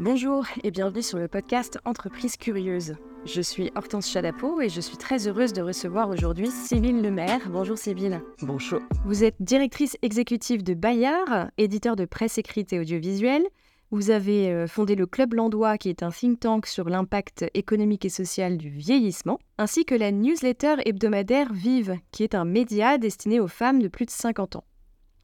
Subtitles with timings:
[0.00, 2.96] Bonjour et bienvenue sur le podcast Entreprise Curieuse.
[3.26, 7.48] Je suis Hortense Chadapo et je suis très heureuse de recevoir aujourd'hui Sybille Lemaire.
[7.48, 8.20] Bonjour Sybille.
[8.42, 8.80] Bonjour.
[9.04, 13.46] Vous êtes directrice exécutive de Bayard, éditeur de presse écrite et audiovisuelle.
[13.92, 18.04] Vous avez euh, fondé le Club Landois, qui est un think tank sur l'impact économique
[18.04, 23.38] et social du vieillissement, ainsi que la newsletter hebdomadaire Vive, qui est un média destiné
[23.38, 24.64] aux femmes de plus de 50 ans.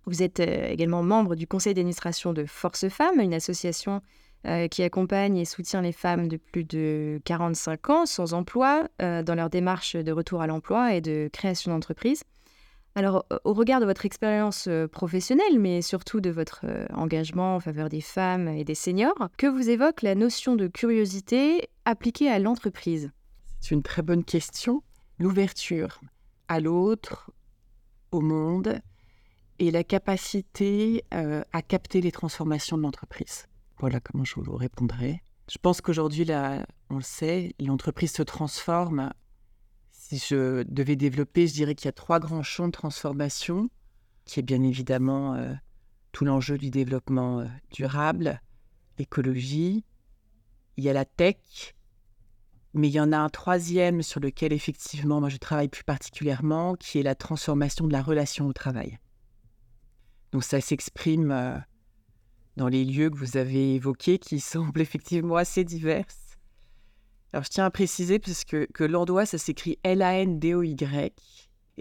[0.06, 4.00] Vous êtes euh, également membre du conseil d'administration de Force Femmes, une association
[4.46, 9.22] euh, qui accompagne et soutient les femmes de plus de 45 ans sans emploi euh,
[9.22, 12.24] dans leur démarche de retour à l'emploi et de création d'entreprise.
[12.94, 17.90] Alors, au regard de votre expérience euh, professionnelle, mais surtout de votre engagement en faveur
[17.90, 23.10] des femmes et des seniors, que vous évoque la notion de curiosité appliquée à l'entreprise?
[23.60, 24.82] C'est une très bonne question.
[25.18, 26.00] L'ouverture
[26.48, 27.30] à l'autre,
[28.10, 28.80] au monde,
[29.58, 33.49] et la capacité à capter les transformations de l'entreprise.
[33.80, 35.22] Voilà comment je vous répondrai.
[35.50, 39.10] Je pense qu'aujourd'hui, là, on le sait, l'entreprise se transforme.
[39.90, 43.70] Si je devais développer, je dirais qu'il y a trois grands champs de transformation,
[44.26, 45.54] qui est bien évidemment euh,
[46.12, 48.40] tout l'enjeu du développement euh, durable,
[48.98, 49.84] l'écologie.
[50.76, 51.74] Il y a la tech,
[52.74, 56.74] mais il y en a un troisième sur lequel effectivement moi je travaille plus particulièrement,
[56.74, 58.98] qui est la transformation de la relation au travail.
[60.32, 61.56] Donc ça s'exprime euh,
[62.56, 66.38] dans les lieux que vous avez évoqués qui semblent effectivement assez diverses.
[67.32, 71.14] Alors je tiens à préciser parce que, que Landois, ça s'écrit L-A-N-D-O-Y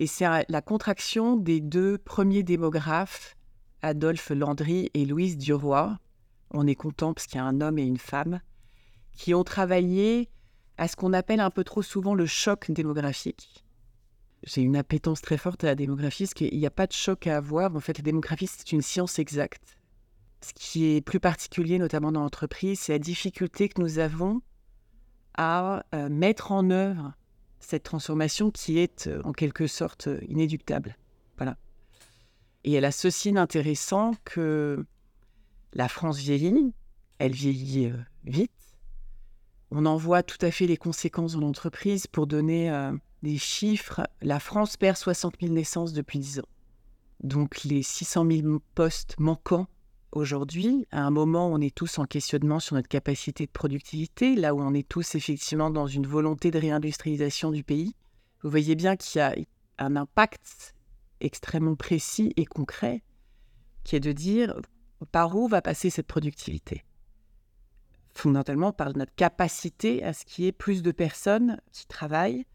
[0.01, 3.35] et c'est la contraction des deux premiers démographes,
[3.81, 5.97] Adolphe Landry et Louise Duroy.
[6.51, 8.39] On est content parce qu'il y a un homme et une femme
[9.11, 10.29] qui ont travaillé
[10.77, 13.65] à ce qu'on appelle un peu trop souvent le choc démographique.
[14.43, 17.27] J'ai une appétence très forte à la démographie parce qu'il n'y a pas de choc
[17.27, 17.75] à avoir.
[17.75, 19.78] En fait, la démographie, c'est une science exacte.
[20.41, 24.41] Ce qui est plus particulier, notamment dans l'entreprise, c'est la difficulté que nous avons
[25.35, 27.13] à euh, mettre en œuvre
[27.59, 30.97] cette transformation qui est euh, en quelque sorte euh, inéductable.
[31.37, 31.57] Voilà.
[32.63, 34.85] Et elle a ceci d'intéressant que
[35.73, 36.73] la France vieillit,
[37.17, 37.93] elle vieillit
[38.25, 38.51] vite.
[39.71, 42.07] On en voit tout à fait les conséquences dans l'entreprise.
[42.07, 42.69] Pour donner
[43.23, 46.49] des chiffres, la France perd 60 000 naissances depuis 10 ans.
[47.23, 49.67] Donc les 600 000 postes manquants
[50.11, 54.35] aujourd'hui, à un moment où on est tous en questionnement sur notre capacité de productivité,
[54.35, 57.95] là où on est tous effectivement dans une volonté de réindustrialisation du pays,
[58.41, 59.35] vous voyez bien qu'il y a
[59.77, 60.73] un impact
[61.19, 63.03] extrêmement précis et concret
[63.83, 64.59] qui est de dire
[65.11, 66.83] par où va passer cette productivité?
[68.13, 72.45] Fondamentalement par notre capacité à ce qu'il y ait plus de personnes qui travaillent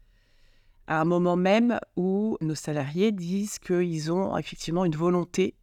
[0.87, 5.55] à un moment même où nos salariés disent qu'ils ont effectivement une volonté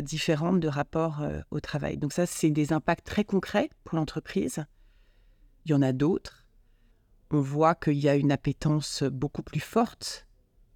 [0.00, 1.98] différentes de rapport euh, au travail.
[1.98, 4.64] Donc ça, c'est des impacts très concrets pour l'entreprise.
[5.64, 6.46] Il y en a d'autres.
[7.30, 10.26] On voit qu'il y a une appétence beaucoup plus forte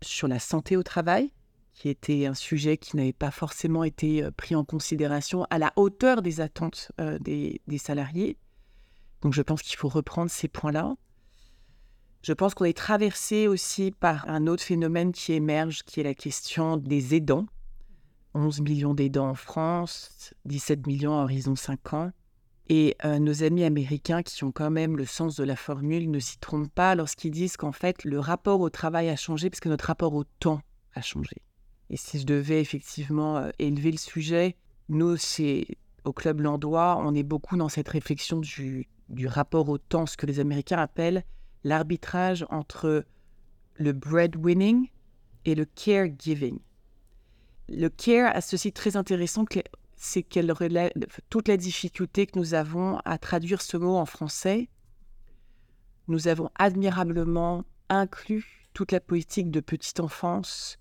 [0.02, 1.32] sur la santé au travail,
[1.72, 5.72] qui était un sujet qui n'avait pas forcément été euh, pris en considération à la
[5.76, 6.90] hauteur des attentes
[7.20, 8.38] des salariés.
[9.22, 10.94] Donc je pense qu'il faut reprendre ces points-là.
[12.22, 16.14] Je pense qu'on est traversé aussi par un autre phénomène qui émerge, qui est la
[16.14, 17.46] question des aidants.
[18.36, 22.10] 11 millions d'aidants en France, 17 millions à horizon 5 ans.
[22.68, 26.18] Et euh, nos amis américains qui ont quand même le sens de la formule ne
[26.18, 29.68] s'y trompent pas lorsqu'ils disent qu'en fait le rapport au travail a changé parce que
[29.68, 30.60] notre rapport au temps
[30.94, 31.36] a changé.
[31.90, 34.56] Et si je devais effectivement euh, élever le sujet,
[34.88, 35.66] nous, c'est
[36.04, 40.16] au Club Landois, on est beaucoup dans cette réflexion du, du rapport au temps, ce
[40.16, 41.24] que les Américains appellent
[41.64, 43.04] l'arbitrage entre
[43.74, 44.88] le breadwinning
[45.44, 46.58] et le caregiving.
[47.68, 49.44] Le care a ceci très intéressant,
[49.96, 50.92] c'est qu'elle relève
[51.30, 54.68] toute la difficulté que nous avons à traduire ce mot en français.
[56.06, 60.78] Nous avons admirablement inclus toute la politique de petite enfance.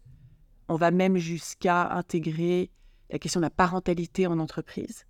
[0.68, 2.69] On va même jusqu'à intégrer
[3.09, 5.06] la question de la parentalité en entreprise.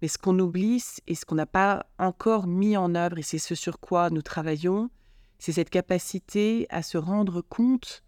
[0.00, 3.38] Mais ce qu'on oublie et ce qu'on n'a pas encore mis en œuvre, et c'est
[3.38, 4.90] ce sur quoi nous travaillons,
[5.38, 8.02] c'est cette capacité à se rendre compte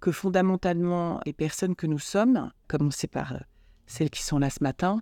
[0.00, 3.38] que fondamentalement, les personnes que nous sommes, commencer par euh,
[3.86, 5.00] celles qui sont là ce matin,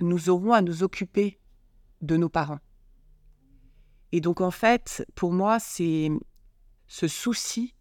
[0.00, 1.38] nous aurons à nous occuper
[2.02, 2.58] de nos parents.
[4.12, 6.10] Et donc en fait, pour moi, c'est
[6.86, 7.74] ce souci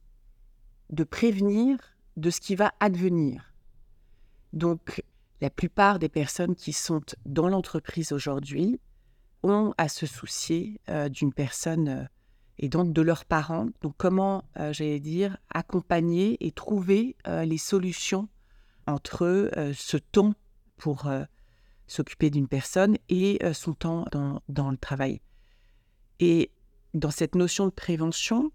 [0.89, 1.77] de prévenir
[2.17, 3.53] de ce qui va advenir.
[4.51, 5.03] Donc
[5.41, 8.79] la plupart des personnes qui sont dans l'entreprise aujourd'hui
[9.41, 12.03] ont à se soucier euh, d'une personne euh,
[12.59, 13.67] et donc de leurs parents.
[13.81, 18.27] Donc comment, euh, j'allais dire, accompagner et trouver euh, les solutions
[18.87, 20.33] entre euh, ce temps
[20.77, 21.09] pour
[21.87, 25.21] s'occuper d'une personne et son temps dans, dans, le travail.
[26.19, 26.51] Et
[26.93, 28.51] dans cette notion de prévention,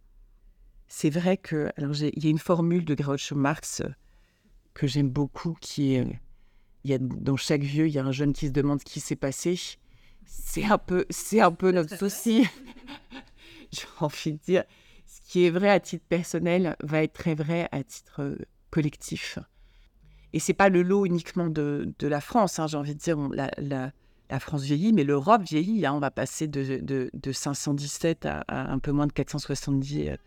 [0.89, 3.83] c'est vrai que alors il y a une formule de Groucho Marx
[4.75, 6.21] que j'aime beaucoup qui est
[6.85, 8.85] il y a, dans chaque vieux, il y a un jeune qui se demande ce
[8.85, 9.59] qui s'est passé.
[10.25, 12.47] C'est un peu, c'est un peu notre souci.
[13.73, 14.65] J'ai envie de dire,
[15.07, 18.37] ce qui est vrai à titre personnel va être très vrai à titre euh,
[18.71, 19.39] collectif.
[20.33, 22.59] Et c'est pas le lot uniquement de, de la France.
[22.59, 25.87] Hein, j'ai envie de dire, la, France vieillit, mais l'Europe vieillit.
[25.87, 30.19] Hein, on va passer de, de, de 517 à, à, un peu moins de 470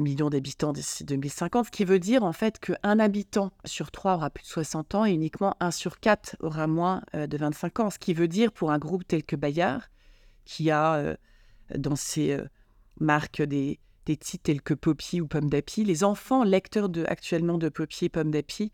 [0.00, 4.30] millions d'habitants d'ici 2050, ce qui veut dire en fait qu'un habitant sur trois aura
[4.30, 7.90] plus de 60 ans et uniquement un sur quatre aura moins euh, de 25 ans.
[7.90, 9.82] Ce qui veut dire pour un groupe tel que Bayard,
[10.44, 11.16] qui a euh,
[11.76, 12.44] dans ses euh,
[13.00, 17.58] marques des, des titres tels que Poppy ou Pomme d'Api, les enfants lecteurs de, actuellement
[17.58, 18.72] de Poppy et Pomme d'Api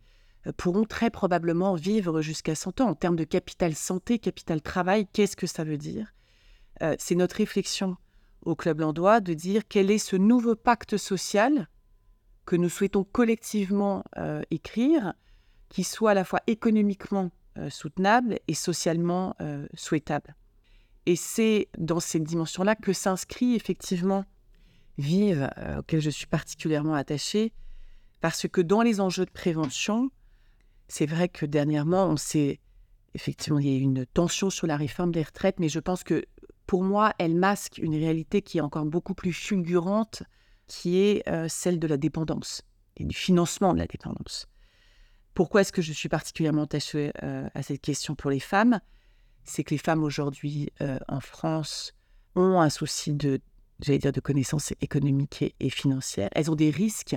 [0.56, 2.88] pourront très probablement vivre jusqu'à 100 ans.
[2.90, 6.14] En termes de capital santé, capital travail, qu'est-ce que ça veut dire?
[6.98, 7.98] C'est notre réflexion
[8.42, 11.68] au Club Landois de dire quel est ce nouveau pacte social
[12.46, 15.14] que nous souhaitons collectivement euh, écrire,
[15.68, 20.34] qui soit à la fois économiquement euh, soutenable et socialement euh, souhaitable.
[21.10, 24.24] Et c'est dans cette dimension-là que s'inscrit effectivement
[24.96, 27.52] Vive, auquel je suis particulièrement attachée,
[28.20, 30.12] parce que dans les enjeux de prévention,
[30.86, 32.60] c'est vrai que dernièrement, on sait
[33.14, 36.24] effectivement, il y a une tension sur la réforme des retraites, mais je pense que
[36.68, 40.22] pour moi, elle masque une réalité qui est encore beaucoup plus fulgurante,
[40.68, 42.62] qui est euh, celle de la dépendance
[42.98, 44.46] et du financement de la dépendance.
[45.34, 48.78] Pourquoi est-ce que je suis particulièrement attachée euh, à cette question pour les femmes?
[49.44, 51.94] C'est que les femmes aujourd'hui euh, en France
[52.36, 53.40] ont un souci de,
[53.80, 56.28] j'allais dire, de connaissances économiques et, financières.
[56.32, 57.16] Elles ont des risques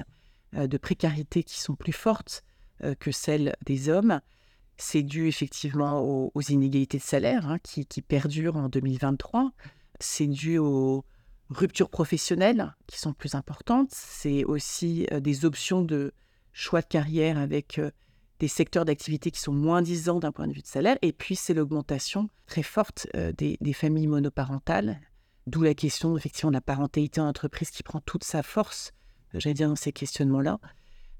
[0.54, 2.44] de précarité qui sont plus fortes
[3.00, 4.22] que celles des hommes.
[4.78, 9.52] C'est dû effectivement aux, inégalités de salaire hein, qui, perdurent en 2023.
[10.00, 11.06] C'est dû aux
[11.50, 13.90] ruptures professionnelles qui sont plus importantes.
[13.92, 16.14] C'est aussi euh, des options de
[16.52, 17.80] choix de carrière avec
[18.44, 20.98] euh, des secteurs d'activité qui sont moins disants d'un point de vue de salaire.
[21.02, 25.00] Et puis, c'est l'augmentation très forte euh, des, familles monoparentales,
[25.48, 28.92] d'où la question effectivement de la parentalité en entreprise qui prend toute sa force,
[29.34, 30.60] j'allais dire, dans ces questionnements-là.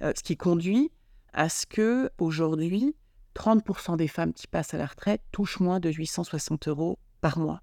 [0.02, 0.92] ce qui conduit
[1.34, 2.96] à ce que aujourd'hui
[3.36, 7.62] 30% des femmes qui passent à la retraite touchent moins de 860 euros par mois.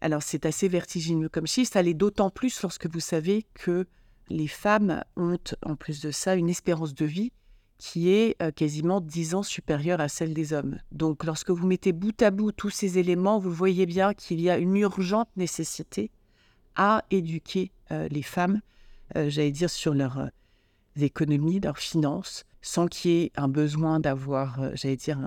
[0.00, 3.86] Alors c'est assez vertigineux comme chiffre, ça l'est d'autant plus lorsque vous savez que
[4.28, 7.32] les femmes ont en plus de ça une espérance de vie
[7.78, 10.78] qui est euh, quasiment 10 ans supérieure à celle des hommes.
[10.92, 14.50] Donc lorsque vous mettez bout à bout tous ces éléments, vous voyez bien qu'il y
[14.50, 16.10] a une urgente nécessité
[16.74, 18.60] à éduquer euh, les femmes,
[19.16, 20.30] euh, j'allais dire, sur leurs
[20.96, 25.18] économies, leurs finances, sans qu'il y ait un besoin d'avoir, j'allais dire,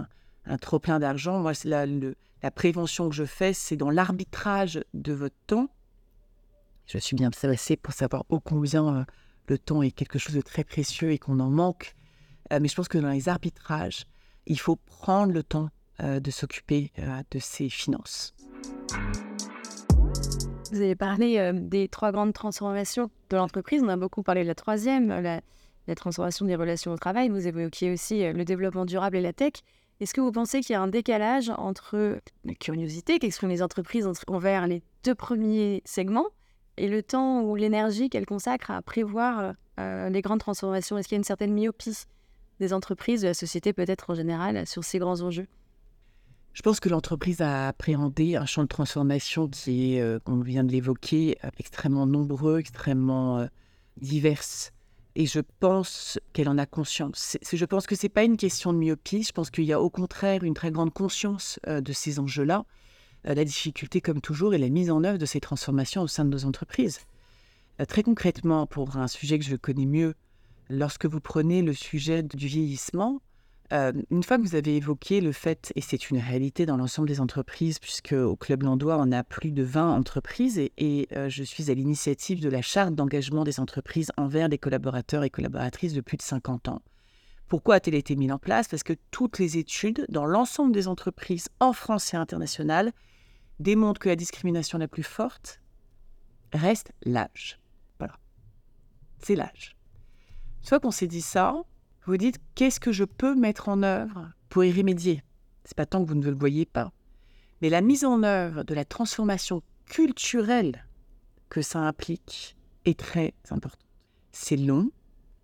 [0.45, 1.39] un, trop plein d'argent.
[1.39, 5.69] Moi, la, la prévention que je fais, c'est dans l'arbitrage de votre temps.
[6.85, 9.05] Je suis bien intéressée pour savoir ô combien
[9.47, 11.95] le temps est quelque chose de très précieux et qu'on en manque.
[12.51, 14.05] Euh, mais je pense que dans les arbitrages,
[14.45, 15.69] il faut prendre le temps
[15.99, 18.33] de s'occuper de ses finances.
[20.71, 23.83] Vous avez parlé des trois grandes transformations de l'entreprise.
[23.83, 25.41] On a beaucoup parlé de la troisième, la,
[25.95, 27.29] transformation des relations au travail.
[27.29, 29.53] Vous évoquiez aussi euh, le développement durable et la tech.
[29.99, 34.09] Est-ce que vous pensez qu'il y a un décalage entre la curiosité qu'expriment les entreprises
[34.27, 36.27] envers les deux premiers segments
[36.77, 40.97] et le temps ou l'énergie qu'elles consacrent à prévoir euh, les grandes transformations?
[40.97, 42.05] Est-ce qu'il y a une certaine myopie
[42.61, 45.47] des entreprises, de la société peut-être en général, sur ces grands enjeux
[46.53, 50.65] je pense que l'entreprise a appréhendé un champ de transformation qui est, euh, on vient
[50.65, 53.47] de l'évoquer, extrêmement nombreux, extrêmement
[53.95, 54.43] divers.
[55.15, 57.37] Et je pense qu'elle en a conscience.
[57.51, 59.23] je pense que ce n'est pas une question de myopie.
[59.23, 62.63] Je pense qu'il y a au contraire une très grande conscience euh, de ces enjeux-là.
[63.27, 66.23] Euh, la difficulté, comme toujours, est la mise en œuvre de ces transformations au sein
[66.23, 67.01] de nos entreprises.
[67.81, 70.15] Euh, très concrètement, pour un sujet que je connais mieux,
[70.71, 73.21] lorsque vous prenez le sujet du vieillissement,
[73.73, 77.07] euh, une fois que vous avez évoqué le fait, et c'est une réalité dans l'ensemble
[77.07, 81.43] des entreprises, puisque au Club Landois, on a plus de 20 entreprises, et, euh, je
[81.43, 86.01] suis à l'initiative de la charte d'engagement des entreprises envers les collaborateurs et collaboratrices de
[86.01, 86.81] plus de 50 ans.
[87.47, 88.67] Pourquoi a-t-elle été mise en place?
[88.67, 92.91] Parce que toutes les études dans l'ensemble des entreprises en France et internationales
[93.59, 95.61] démontrent que la discrimination la plus forte
[96.53, 97.59] reste l'âge.
[97.99, 98.15] Voilà.
[99.19, 99.75] C'est l'âge.
[100.61, 101.55] Une fois qu'on s'est dit ça,
[102.05, 105.23] vous dites qu'est-ce que je peux mettre en œuvre pour y remédier?
[105.63, 106.91] C'est pas tant que vous ne le voyez pas.
[107.61, 110.85] Mais la mise en œuvre de la transformation culturelle
[111.49, 113.81] que ça implique est très importante.
[114.31, 114.91] C'est long,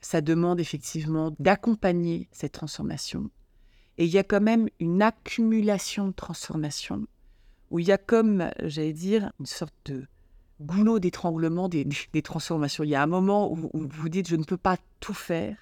[0.02, 3.30] ça demande effectivement d'accompagner cette transformation.
[3.98, 7.08] Et il y a quand même une accumulation de transformations
[7.70, 10.08] où il y a comme, j'allais dire, une sorte de
[10.62, 11.86] goulot d'étranglement des,
[12.24, 12.84] transformations.
[12.84, 15.56] Il y a un moment où, où vous dites, je ne peux pas tout faire.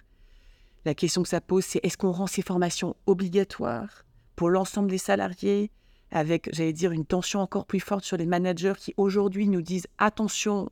[0.86, 4.98] La question que ça pose, c'est est-ce qu'on rend ces formations obligatoires pour l'ensemble des
[4.98, 5.72] salariés
[6.12, 9.88] avec, j'allais dire, une tension encore plus forte sur les managers qui aujourd'hui nous disent
[9.98, 10.70] attention,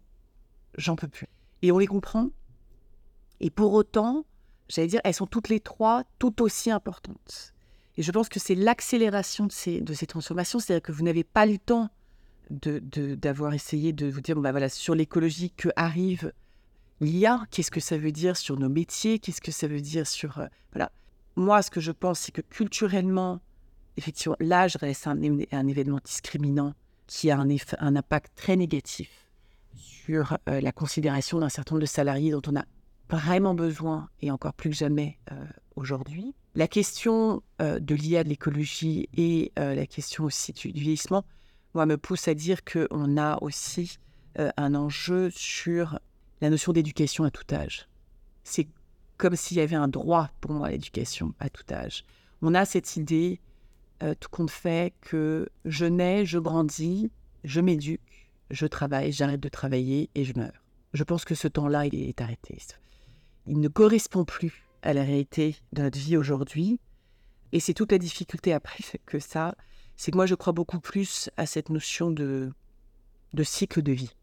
[0.78, 1.28] j'en peux plus.
[1.62, 2.30] Et on les comprend.
[3.40, 4.26] Et pour autant,
[4.70, 7.54] j'allais dire, elles sont toutes les trois tout aussi importantes.
[7.98, 11.24] Et je pense que c'est l'accélération de ces, de ces transformations, c'est-à-dire que vous n'avez
[11.24, 11.90] pas le temps
[12.50, 16.34] d'avoir de, essayé de vous dire, bah voilà, sur l'écologie, que arrive
[17.04, 20.40] l'IA, qu'est-ce que ça veut dire sur nos métiers, qu'est-ce que ça veut dire sur...
[20.40, 20.92] Euh, voilà.
[21.36, 23.42] Moi, ce que je pense, c'est que culturellement,
[23.98, 25.18] effectivement, l'âge reste un,
[25.52, 26.74] un, événement discriminant
[27.08, 27.48] qui a un,
[27.80, 29.10] un impact très négatif
[29.76, 32.66] sur euh, la considération d'un certain nombre de salariés dont on a
[33.10, 35.46] vraiment besoin, et encore plus que jamais euh,
[35.76, 36.34] aujourd'hui.
[36.56, 41.26] La question de l'IA, de l'écologie et la question aussi du, vieillissement,
[41.74, 43.98] moi, me pousse à dire qu'on a aussi
[44.36, 46.00] un enjeu sur
[46.42, 47.88] la notion d'éducation à tout âge.
[48.44, 48.68] C'est
[49.18, 52.04] comme s'il y avait un droit pour moi à l'éducation à tout âge.
[52.42, 53.40] On a cette idée
[54.04, 57.10] euh, tout compte fait que je nais, je grandis,
[57.46, 60.64] je m'éduque, je travaille, j'arrête de travailler et je meurs.
[60.94, 62.58] Je pense que ce temps-là, il est arrêté.
[63.48, 66.82] Il ne correspond plus à la réalité de notre vie aujourd'hui.
[67.54, 69.56] Et c'est toute la difficulté après que ça,
[69.96, 72.52] c'est que moi je crois beaucoup plus à cette notion de,
[73.34, 74.16] de cycle de vie,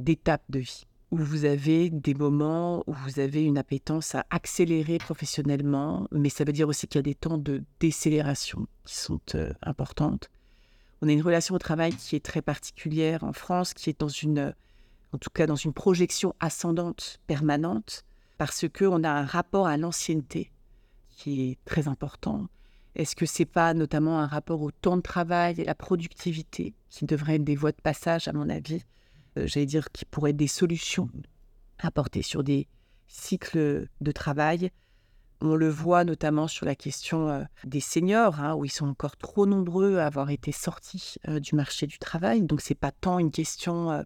[0.00, 4.98] d'étape de vie où vous avez des moments où vous avez une appétence à accélérer
[4.98, 9.20] professionnellement, mais ça veut dire aussi qu'il y a des temps de décélération qui sont
[9.36, 10.28] euh, importantes.
[11.02, 14.08] On a une relation au travail qui est très particulière en France, qui est dans
[14.08, 14.54] une,
[15.12, 18.04] en tout cas dans une projection ascendante permanente,
[18.36, 20.50] parce que on a un rapport à l'ancienneté
[21.10, 22.48] qui est très important.
[22.96, 27.04] Est-ce que c'est pas notamment un rapport au temps de travail et la productivité qui
[27.06, 28.82] devraient être des voies de passage, à mon avis,
[29.36, 31.10] euh, j'allais dire, qui pourraient être des solutions
[31.78, 32.68] apportées sur des
[33.08, 34.70] cycles de travail?
[35.40, 39.16] On le voit notamment sur la question euh, des seniors, hein, où ils sont encore
[39.16, 42.42] trop nombreux à avoir été sortis euh, du marché du travail.
[42.42, 44.04] Donc, ce n'est pas tant une question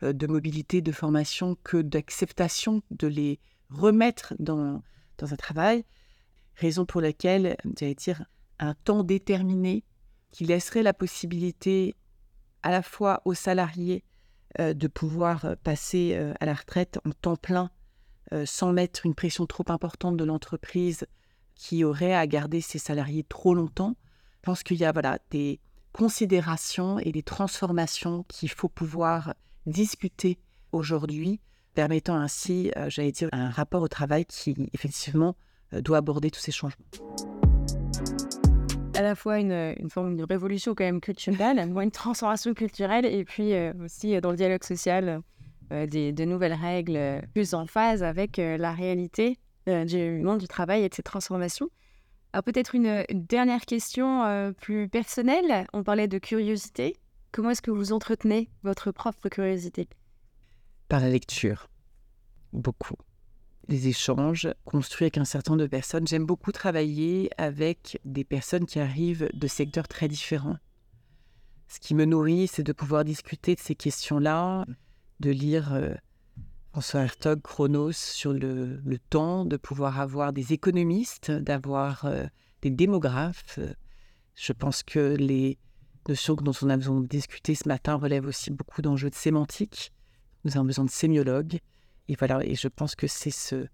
[0.00, 4.82] de mobilité, de formation, que d'acceptation de les remettre dans
[5.20, 5.84] un travail.
[6.56, 8.24] Raison pour laquelle, j'allais dire,
[8.58, 9.84] un temps déterminé
[10.30, 11.96] qui laisserait la possibilité
[12.62, 14.04] à la fois aux salariés
[14.58, 17.70] euh, de pouvoir euh, passer euh, à la retraite en temps plein
[18.44, 21.04] sans mettre une pression trop importante de l'entreprise
[21.56, 23.96] qui aurait à garder ses salariés trop longtemps.
[24.36, 25.58] Je pense qu'il y a voilà, des
[25.92, 29.34] considérations et des transformations qu'il faut pouvoir
[29.66, 30.38] discuter
[30.70, 31.40] aujourd'hui,
[31.74, 35.34] permettant ainsi, j'allais dire, un rapport au travail qui, effectivement,
[35.72, 36.84] doit aborder tous ces changements
[39.00, 43.54] à la fois une, forme de révolution quand même culturelle, une transformation culturelle, et puis
[43.54, 45.22] euh, aussi euh, dans le dialogue social,
[45.72, 50.82] euh, des, de nouvelles règles plus en phase avec la réalité du monde du travail
[50.82, 51.68] et de ces transformations.
[52.32, 55.66] Alors peut-être une, dernière question plus personnelle.
[55.72, 56.96] On parlait de curiosité.
[57.30, 59.88] Comment est-ce que vous entretenez votre propre curiosité?
[60.88, 61.68] Par la lecture.
[62.52, 62.96] Beaucoup
[63.70, 66.06] les échanges construits avec un certain nombre de personnes.
[66.06, 70.58] J'aime beaucoup travailler avec des personnes qui arrivent de secteurs très différents.
[71.68, 74.66] Ce qui me nourrit, c'est de pouvoir discuter de ces questions-là,
[75.20, 75.94] de lire euh,
[76.72, 82.26] François Hertog, Chronos sur le, temps, de pouvoir avoir des économistes, d'avoir euh,
[82.62, 83.60] des démographes.
[84.34, 85.58] Je pense que les
[86.08, 89.92] notions dont on a besoin de discuter ce matin relèvent aussi beaucoup d'enjeux de sémantique.
[90.44, 91.60] Nous avons besoin de sémiologues.
[92.10, 93.68] Et voilà, et je pense que c'est ce,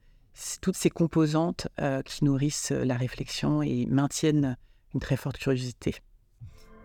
[0.61, 4.59] toutes ces composantes euh, qui nourrissent la réflexion et maintiennent
[4.93, 5.95] une très forte curiosité.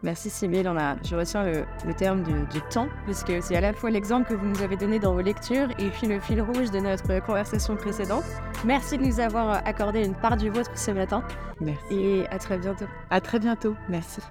[0.01, 3.91] Merci Sybille, on a, je retiens le, terme du, temps, puisque c'est à la fois
[3.91, 6.79] l'exemple que vous nous avez donné dans vos lectures et puis le fil rouge de
[6.79, 8.23] notre conversation précédente.
[8.63, 11.21] Merci de nous avoir accordé une part du vôtre ce matin.
[11.59, 11.93] Merci.
[11.93, 12.85] Et à très bientôt.
[13.09, 14.21] À très bientôt, merci.